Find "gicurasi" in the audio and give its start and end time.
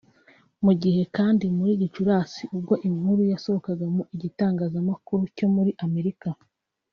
1.81-2.41